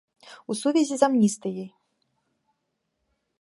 [0.53, 1.69] У сувязі з амністыяй.